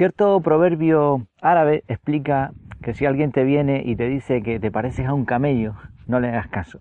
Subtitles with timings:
[0.00, 2.52] Cierto proverbio árabe explica
[2.82, 5.74] que si alguien te viene y te dice que te pareces a un camello,
[6.06, 6.78] no le hagas caso.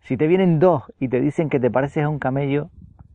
[0.00, 2.70] Si te vienen dos y te dicen que te pareces a un camello,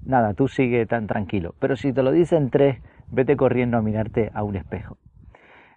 [0.06, 1.56] nada, tú sigue tan tranquilo.
[1.58, 4.98] Pero si te lo dicen tres, vete corriendo a mirarte a un espejo.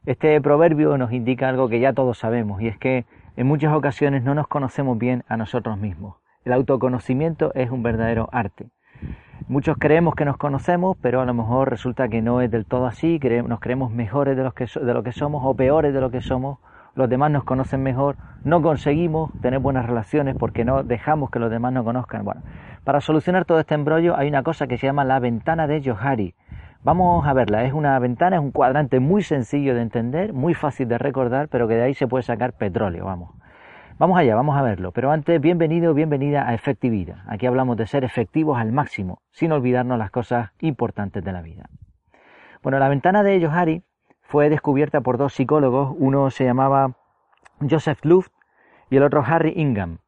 [0.05, 3.07] Este proverbio nos indica algo que ya todos sabemos, y es que
[3.39, 6.17] en muchas ocasiones no nos conocemos bien a nosotros mismos.
[6.45, 8.67] El autoconocimiento es un verdadero arte.
[9.49, 12.87] Muchos creemos que nos conocemos, pero a lo mejor resulta que no es del todo
[12.87, 16.59] así, nos creemos mejores de, lo que somos o peores de lo que somos,
[16.95, 21.51] los demás nos conocen mejor, no conseguimos tener buenas relaciones porque no dejamos que los
[21.51, 22.25] demás nos conozcan.
[22.25, 22.43] Bueno,
[22.85, 26.35] para solucionar todo este embrollo hay una cosa que se llama la ventana de Johari.
[26.85, 30.89] Vamos a verla, es una ventana, es un cuadrante muy sencillo de entender, muy fácil
[30.89, 33.31] de recordar, pero que de ahí se puede sacar petróleo, vamos.
[34.03, 34.91] Vamos allá, vamos a verlo.
[34.91, 37.19] Pero antes, bienvenido, bienvenida a Efectividad.
[37.29, 41.71] Aquí hablamos de ser efectivos al máximo, sin olvidarnos las cosas importantes de la vida.
[42.65, 43.85] Bueno, la ventana de Johari
[44.23, 45.95] fue descubierta por dos psicólogos.
[46.01, 46.97] Uno se llamaba
[47.61, 48.33] Joseph Luft
[48.91, 49.99] y el otro Harry Ingham.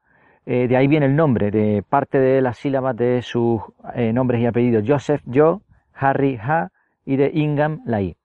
[0.45, 3.62] Eh, de ahí viene el nombre, de parte de las sílabas de sus
[3.95, 4.83] eh, nombres y apellidos.
[4.84, 5.62] Joseph, yo,
[5.95, 6.73] Harry, ha,
[7.05, 8.17] y de Ingham, la i.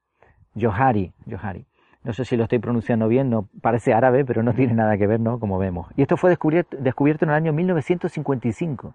[0.60, 1.69] Johari, Johari.
[2.04, 5.06] No sé si lo estoy pronunciando bien, no parece árabe, pero no tiene nada que
[5.06, 5.40] ver, ¿no?
[5.40, 5.88] Como vemos.
[5.98, 6.78] Y esto fue descubierto,
[7.26, 8.94] en el año 1955.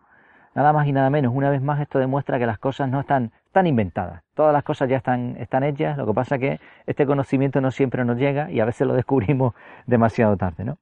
[0.55, 1.35] Nada más y nada menos.
[1.35, 4.23] Una vez más, esto demuestra que las cosas no están, tan inventadas.
[4.35, 5.99] Todas las cosas ya están, están hechas.
[5.99, 8.95] Lo que pasa es que este conocimiento no siempre nos llega y a veces lo
[8.95, 9.55] descubrimos
[9.87, 10.79] demasiado tarde, ¿no?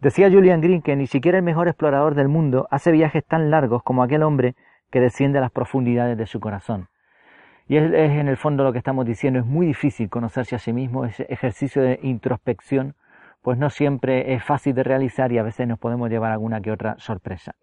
[0.00, 3.82] Decía Julian Green que ni siquiera el mejor explorador del mundo hace viajes tan largos
[3.82, 4.54] como aquel hombre
[4.90, 6.88] que desciende a las profundidades de su corazón.
[7.70, 10.72] Y es, en el fondo lo que estamos diciendo, es muy difícil conocerse a sí
[10.72, 12.96] mismo, ese ejercicio de introspección,
[13.42, 16.72] pues no siempre es fácil de realizar y a veces nos podemos llevar alguna que
[16.72, 17.54] otra sorpresa.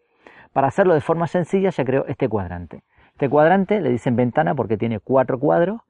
[0.53, 2.83] Para hacerlo de forma sencilla se creó este cuadrante.
[3.15, 5.81] Este cuadrante le dicen ventana porque tiene cuatro cuadros.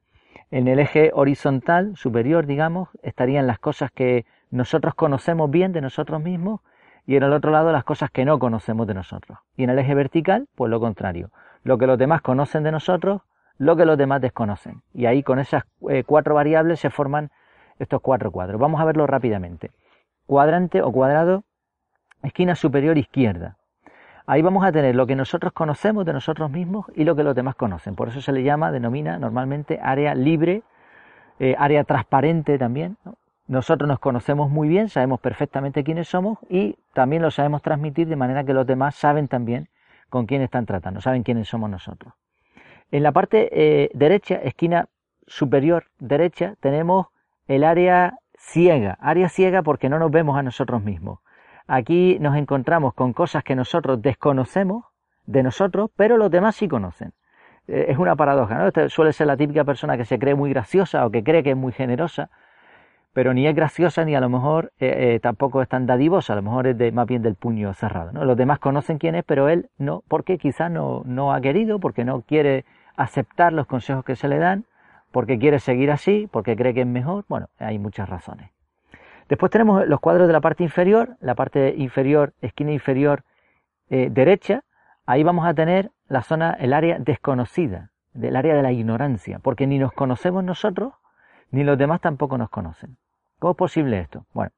[0.50, 6.20] En el eje horizontal superior, digamos, estarían las cosas que nosotros conocemos bien de nosotros
[6.20, 6.60] mismos
[7.06, 9.38] y en el otro lado las cosas que no conocemos de nosotros.
[9.56, 11.30] Y en el eje vertical, pues lo contrario.
[11.62, 13.22] Lo que los demás conocen de nosotros
[13.58, 14.82] lo que los demás desconocen.
[14.94, 17.30] Y ahí con esas eh, cuatro variables se forman
[17.78, 18.60] estos cuatro cuadros.
[18.60, 19.70] Vamos a verlo rápidamente.
[20.26, 21.44] Cuadrante o cuadrado,
[22.22, 23.56] esquina superior izquierda.
[24.26, 27.34] Ahí vamos a tener lo que nosotros conocemos de nosotros mismos y lo que los
[27.34, 27.94] demás conocen.
[27.94, 30.62] Por eso se le llama, denomina normalmente área libre,
[31.38, 32.98] eh, área transparente también.
[33.46, 38.16] Nosotros nos conocemos muy bien, sabemos perfectamente quiénes somos y también lo sabemos transmitir de
[38.16, 39.68] manera que los demás saben también
[40.10, 42.12] con quién están tratando, saben quiénes somos nosotros.
[42.90, 44.88] En la parte eh, derecha, esquina
[45.26, 47.08] superior derecha, tenemos
[47.46, 51.20] el área ciega, área ciega porque no nos vemos a nosotros mismos.
[51.66, 54.84] Aquí nos encontramos con cosas que nosotros desconocemos
[55.26, 57.12] de nosotros, pero los demás sí conocen.
[57.66, 58.88] Eh, es una paradoja, ¿no?
[58.88, 61.56] Suele ser la típica persona que se cree muy graciosa o que cree que es
[61.56, 62.30] muy generosa,
[63.12, 66.42] pero ni es graciosa ni a lo mejor eh, tampoco es tan dadivosa, a lo
[66.42, 68.12] mejor es de, más bien del puño cerrado.
[68.12, 68.24] ¿no?
[68.24, 72.04] Los demás conocen quién es, pero él no, porque quizás no, no ha querido, porque
[72.04, 72.64] no quiere
[72.96, 74.64] aceptar los consejos que se le dan,
[75.10, 77.24] porque quiere seguir así, porque cree que es mejor.
[77.28, 78.50] Bueno, hay muchas razones.
[79.28, 83.24] Después tenemos los cuadros de la parte inferior, la parte inferior, esquina inferior
[83.90, 84.64] eh, derecha.
[85.06, 89.66] Ahí vamos a tener la zona, el área desconocida, del área de la ignorancia, porque
[89.66, 90.94] ni nos conocemos nosotros,
[91.50, 92.96] ni los demás tampoco nos conocen.
[93.38, 94.24] ¿Cómo es posible esto?
[94.32, 94.52] Bueno,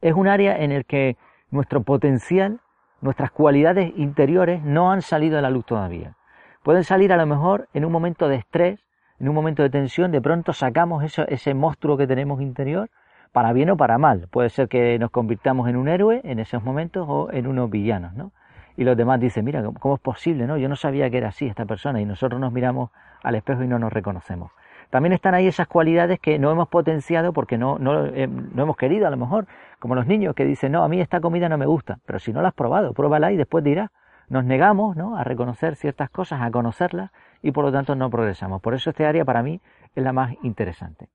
[0.00, 1.16] es un área en el que
[1.50, 2.60] nuestro potencial,
[3.00, 6.16] nuestras cualidades interiores no han salido a la luz todavía.
[6.62, 8.84] Pueden salir a lo mejor en un momento de estrés,
[9.18, 12.90] en un momento de tensión, de pronto sacamos ese monstruo que tenemos interior,
[13.32, 14.28] para bien o para mal.
[14.30, 18.14] Puede ser que nos convirtamos en un héroe en esos momentos o en unos villanos,
[18.14, 18.32] ¿no?
[18.76, 20.46] Y los demás dicen, mira, ¿cómo es posible?
[20.46, 22.90] no Yo no sabía que era así esta persona y nosotros nos miramos
[23.22, 24.52] al espejo y no nos reconocemos.
[24.90, 28.76] También están ahí esas cualidades que no hemos potenciado porque no, no, eh, no hemos
[28.76, 29.46] querido a lo mejor,
[29.78, 32.32] como los niños que dicen, no, a mí esta comida no me gusta, pero si
[32.32, 33.90] no la has probado, pruébala y después dirás,
[34.28, 35.16] nos negamos ¿no?
[35.16, 37.10] a reconocer ciertas cosas, a conocerlas
[37.42, 38.60] y por lo tanto no progresamos.
[38.60, 39.60] Por eso este área para mí
[39.94, 41.08] es la más interesante.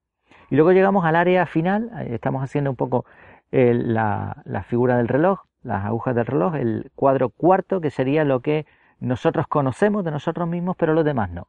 [0.50, 3.06] Y luego llegamos al área final, estamos haciendo un poco
[3.52, 8.24] eh, la, la figura del reloj, las agujas del reloj, el cuadro cuarto, que sería
[8.24, 8.66] lo que
[9.00, 11.48] nosotros conocemos de nosotros mismos, pero los demás no.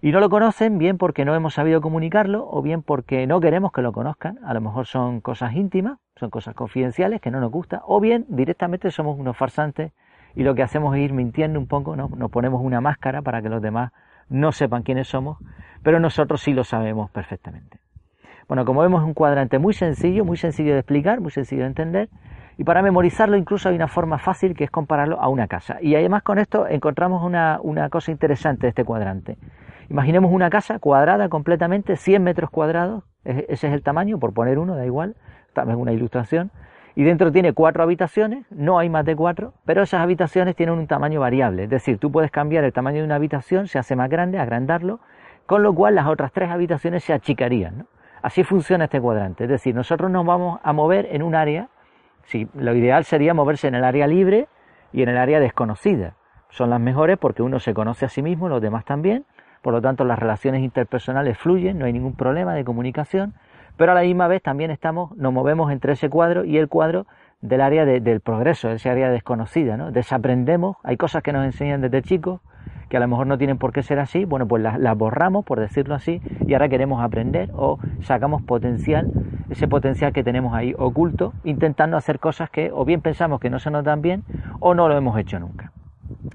[0.00, 3.72] Y no lo conocen bien porque no hemos sabido comunicarlo o bien porque no queremos
[3.72, 4.38] que lo conozcan.
[4.44, 8.24] A lo mejor son cosas íntimas, son cosas confidenciales que no nos gusta, o bien
[8.28, 9.92] directamente somos unos farsantes
[10.36, 12.08] y lo que hacemos es ir mintiendo un poco, ¿no?
[12.16, 13.90] nos ponemos una máscara para que los demás
[14.28, 15.38] no sepan quiénes somos,
[15.82, 17.80] pero nosotros sí lo sabemos perfectamente.
[18.46, 21.68] Bueno, como vemos es un cuadrante muy sencillo, muy sencillo de explicar, muy sencillo de
[21.68, 22.08] entender,
[22.56, 25.78] y para memorizarlo incluso hay una forma fácil que es compararlo a una casa.
[25.80, 29.38] Y además con esto encontramos una, una cosa interesante de este cuadrante,
[29.90, 34.76] Imaginemos una casa cuadrada completamente, 100 metros cuadrados, ese es el tamaño, por poner uno,
[34.76, 35.16] da igual,
[35.54, 36.50] también una ilustración,
[36.94, 40.86] y dentro tiene cuatro habitaciones, no hay más de cuatro, pero esas habitaciones tienen un
[40.86, 44.10] tamaño variable, es decir, tú puedes cambiar el tamaño de una habitación, se hace más
[44.10, 45.00] grande, agrandarlo,
[45.46, 47.86] con lo cual las otras tres habitaciones se achicarían.
[48.20, 51.68] Así funciona este cuadrante, es decir, nosotros nos vamos a mover en un área,
[52.24, 54.48] si lo ideal sería moverse en el área libre
[54.92, 56.14] y en el área desconocida.
[56.50, 59.24] Son las mejores porque uno se conoce a sí mismo, los demás también,
[59.62, 63.34] por lo tanto las relaciones interpersonales fluyen, no hay ningún problema de comunicación
[63.78, 67.06] pero a la misma vez también estamos, nos movemos entre ese cuadro y el cuadro
[67.40, 69.92] del área del progreso, ese área desconocida, ¿no?
[69.92, 72.40] Desaprendemos, hay cosas que nos enseñan desde chicos
[72.88, 75.60] que a lo mejor no tienen por qué ser así, bueno, pues las, borramos, por
[75.60, 79.12] decirlo así, y ahora queremos aprender o sacamos potencial,
[79.50, 83.60] ese potencial que tenemos ahí oculto, intentando hacer cosas que o bien pensamos que no
[83.60, 84.24] se nos dan bien
[84.58, 85.70] o no lo hemos hecho nunca.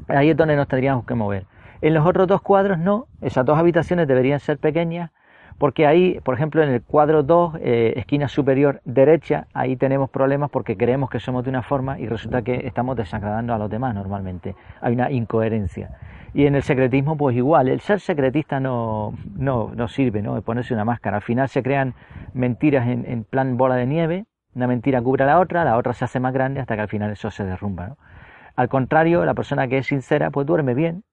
[0.08, 1.46] Ahí es donde nos tendríamos que mover.
[1.84, 5.12] En los otros dos cuadros no, esas dos habitaciones deberían ser pequeñas,
[5.58, 10.50] porque ahí, por ejemplo, en el cuadro 2, eh, esquina superior derecha, ahí tenemos problemas
[10.50, 13.94] porque creemos que somos de una forma y resulta que estamos desagradando a los demás
[13.94, 14.56] normalmente.
[14.80, 15.90] Hay una incoherencia.
[16.34, 20.42] Y en el secretismo, pues igual, el ser secretista no, no, no sirve, ¿no?
[20.42, 21.18] Ponerse una máscara.
[21.18, 21.96] Al final se crean
[22.34, 24.24] mentiras en, plan bola de nieve,
[24.56, 26.88] una mentira cubre a la otra, la otra se hace más grande hasta que al
[26.88, 27.98] final eso se derrumba.
[28.56, 31.04] Al contrario, la persona que es sincera, pues duerme bien,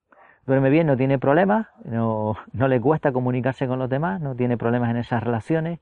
[0.51, 4.59] duerme bien, no tiene problemas, no, no le cuesta comunicarse con los demás, no tiene
[4.59, 5.79] problemas en esas relaciones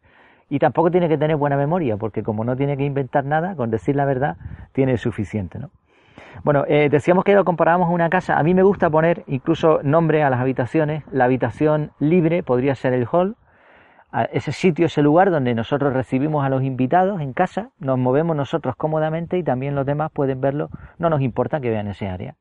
[0.51, 3.71] y tampoco tiene que tener buena memoria, porque como no tiene que inventar nada, con
[3.71, 4.37] decir la verdad
[4.73, 5.59] tiene suficiente.
[5.59, 5.71] ¿no?
[6.45, 8.39] Bueno, eh, decíamos que lo comparábamos a una casa.
[8.39, 11.03] A mí me gusta poner incluso nombre a las habitaciones.
[11.11, 13.37] La habitación libre podría ser el hall.
[14.33, 18.75] Ese sitio, ese lugar donde nosotros recibimos a los invitados en casa, nos movemos nosotros
[18.77, 20.71] cómodamente y también los demás pueden verlo.
[20.99, 22.37] No nos importa que vean ese área.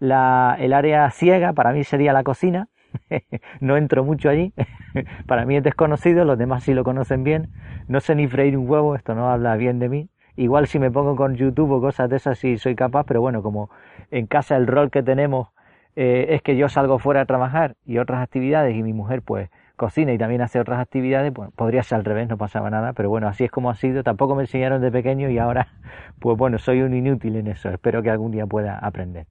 [0.00, 2.68] La, el área ciega para mí sería la cocina.
[3.60, 4.52] no entro mucho allí.
[5.26, 7.50] para mí es desconocido, los demás sí lo conocen bien.
[7.86, 10.08] No sé ni freír un huevo, esto no habla bien de mí.
[10.36, 13.42] Igual si me pongo con YouTube o cosas de esas sí soy capaz, pero bueno,
[13.42, 13.70] como
[14.10, 15.48] en casa el rol que tenemos
[15.96, 19.50] eh, es que yo salgo fuera a trabajar y otras actividades y mi mujer pues
[19.76, 23.08] cocina y también hace otras actividades, pues podría ser al revés, no pasaba nada, pero
[23.08, 25.68] bueno, así es como ha sido, tampoco me enseñaron de pequeño y ahora
[26.20, 29.26] pues bueno, soy un inútil en eso, espero que algún día pueda aprender.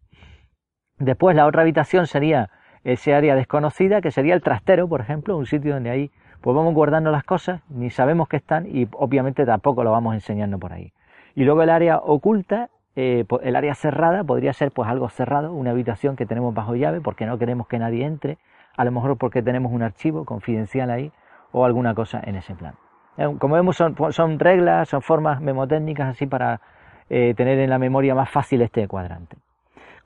[1.00, 2.50] Después la otra habitación sería
[2.84, 6.12] ese área desconocida, que sería el trastero, por ejemplo, un sitio donde ahí
[6.42, 10.60] pues vamos guardando las cosas, ni sabemos que están y obviamente tampoco lo vamos enseñando
[10.60, 10.94] por ahí.
[11.36, 15.72] Y luego el área oculta, eh, el área cerrada, podría ser pues algo cerrado, una
[15.72, 18.38] habitación que tenemos bajo llave porque no queremos que nadie entre,
[18.75, 21.12] a lo mejor porque tenemos un archivo confidencial ahí
[21.52, 22.75] o alguna cosa en ese plan.
[23.18, 26.62] Eh, como vemos son, son reglas, son formas memotécnicas así para
[27.10, 29.38] eh, tener en la memoria más fácil este cuadrante.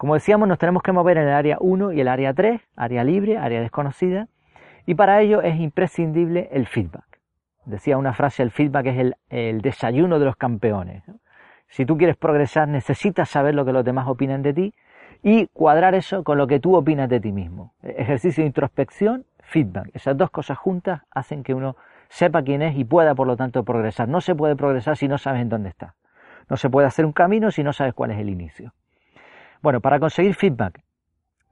[0.04, 3.06] Como decíamos, nos tenemos que mover en el área 1 y el área 3, área
[3.06, 4.28] libre, área desconocida,
[4.86, 7.22] y para ello es imprescindible el feedback.
[7.64, 11.04] Decía una frase, el feedback es el, desayuno de los campeones.
[11.70, 14.74] Si tú quieres progresar, necesitas saber lo que los demás opinan de ti
[15.22, 17.74] y cuadrar eso con lo que tú opinas de ti mismo.
[17.82, 19.90] Ejercicio de introspección, feedback.
[19.94, 21.78] Esas dos cosas juntas hacen que uno
[22.10, 24.10] sepa quién es y pueda, por lo tanto, progresar.
[24.10, 25.96] No se puede progresar si no sabes en dónde está.
[26.50, 28.74] No se puede hacer un camino si no sabes cuál es el inicio.
[29.64, 30.82] Bueno, para conseguir feedback,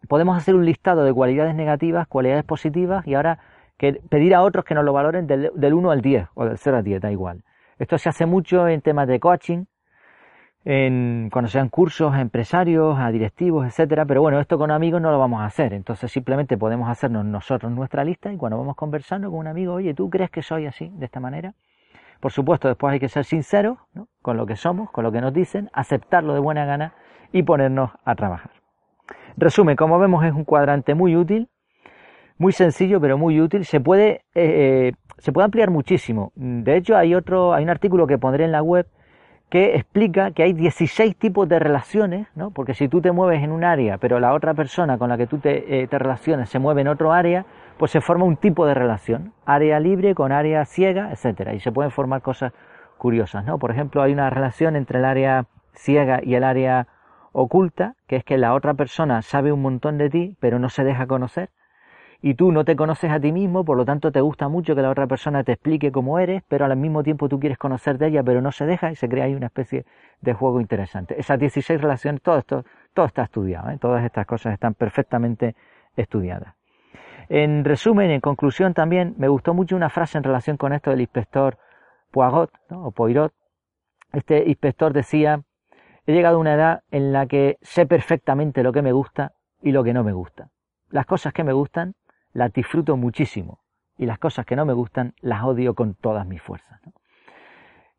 [0.10, 3.40] podemos hacer un listado de cualidades negativas, cualidades positivas y ahora
[3.78, 6.78] que pedir a otros que nos lo valoren del, 1 al 10 o del 0
[6.78, 7.46] al 10, da igual.
[7.80, 9.64] Esto se hace mucho en temas de coaching,
[10.66, 15.10] en, cuando sean cursos a empresarios, a directivos, etcétera, pero bueno, esto con amigos no
[15.10, 19.30] lo vamos a hacer, entonces simplemente podemos hacernos nosotros nuestra lista y cuando vamos conversando
[19.30, 21.54] con un amigo, oye, ¿tú crees que soy así, de esta manera?
[22.20, 23.78] Por supuesto, después hay que ser sinceros
[24.22, 26.94] con lo que somos, con lo que nos dicen, aceptarlo de buena gana
[27.32, 28.52] y ponernos a trabajar.
[29.38, 31.50] Resumen, como vemos es un cuadrante muy útil,
[32.38, 33.66] muy sencillo pero muy útil.
[33.66, 36.32] Se puede, eh, eh, se puede ampliar muchísimo.
[36.36, 38.88] De hecho, hay otro, hay un artículo que pondré en la web
[39.52, 42.52] que explica que hay 16 tipos de relaciones, ¿no?
[42.52, 45.28] porque si tú te mueves en un área, pero la otra persona con la que
[45.28, 47.46] tú te, eh, te relacionas se mueve en otro área,
[47.78, 51.70] pues se forma un tipo de relación, área libre con área ciega, etcétera, y se
[51.70, 52.54] pueden formar cosas
[52.98, 53.60] curiosas, ¿no?
[53.60, 56.88] Por ejemplo, hay una relación entre el área ciega y el área
[57.32, 60.84] oculta, que es que la otra persona sabe un montón de ti, pero no se
[60.84, 61.50] deja conocer,
[62.22, 64.82] y tú no te conoces a ti mismo, por lo tanto te gusta mucho que
[64.82, 68.08] la otra persona te explique cómo eres, pero al mismo tiempo tú quieres conocer de
[68.08, 69.86] ella, pero no se deja y se crea ahí una especie
[70.22, 71.20] de juego interesante.
[71.20, 73.78] Esas 16 relaciones, todo esto, todo está estudiado, ¿eh?
[73.80, 75.56] todas estas cosas están perfectamente
[75.96, 76.54] estudiadas.
[77.28, 81.02] En resumen, en conclusión también, me gustó mucho una frase en relación con esto del
[81.02, 81.58] inspector
[82.12, 83.34] Poirot, o Poirot.
[84.12, 85.42] Este inspector decía,
[86.06, 89.72] he llegado a una edad en la que sé perfectamente lo que me gusta y
[89.72, 90.50] lo que no me gusta.
[90.90, 91.94] Las cosas que me gustan
[92.34, 93.60] las disfruto muchísimo
[93.98, 96.80] y las cosas que no me gustan las odio con todas mis fuerzas.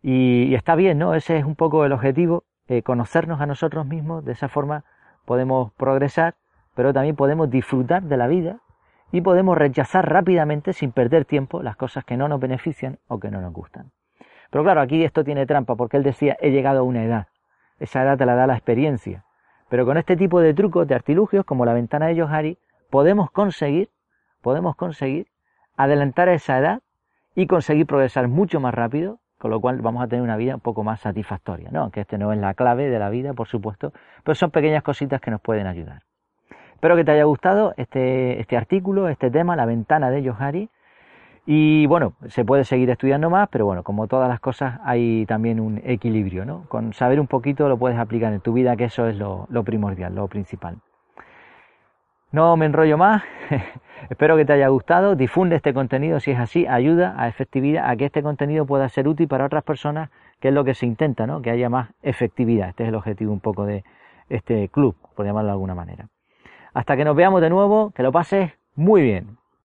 [0.02, 1.14] Y, está bien, ¿no?
[1.14, 4.84] Ese es un poco el objetivo, eh, conocernos a nosotros mismos, de esa forma
[5.24, 6.34] podemos progresar,
[6.74, 8.58] pero también podemos disfrutar de la vida
[9.12, 13.30] y podemos rechazar rápidamente, sin perder tiempo, las cosas que no nos benefician o que
[13.30, 13.92] no nos gustan.
[14.50, 17.28] Pero claro, aquí esto tiene trampa, porque él decía, he llegado a una edad.
[17.82, 19.24] Esa edad te la da la experiencia.
[19.68, 22.58] Pero con este tipo de trucos, de artilugios, como la ventana de Johari,
[22.90, 23.90] podemos conseguir,
[24.40, 25.26] podemos conseguir
[25.76, 26.82] adelantar a esa edad
[27.34, 30.60] y conseguir progresar mucho más rápido, con lo cual vamos a tener una vida un
[30.60, 31.80] poco más satisfactoria, ¿no?
[31.80, 35.20] Aunque este no es la clave de la vida, por supuesto, pero son pequeñas cositas
[35.20, 36.02] que nos pueden ayudar.
[36.74, 40.70] Espero que te haya gustado este, este artículo, este tema, la ventana de Johari.
[41.44, 45.58] Y bueno, se puede seguir estudiando más, pero bueno, como todas las cosas hay también
[45.58, 46.64] un equilibrio, ¿no?
[46.68, 49.64] Con saber un poquito lo puedes aplicar en tu vida, que eso es lo, lo
[49.64, 50.76] primordial, lo principal.
[52.30, 53.24] No me enrollo más,
[54.10, 57.96] espero que te haya gustado, difunde este contenido si es así, ayuda a efectividad, a
[57.96, 61.26] que este contenido pueda ser útil para otras personas, que es lo que se intenta,
[61.26, 61.42] ¿no?
[61.42, 63.84] Que haya más efectividad, este es el objetivo un poco de
[64.28, 66.08] este club, por llamarlo de alguna manera.
[66.72, 69.41] Hasta que nos veamos de nuevo, que lo pases muy bien.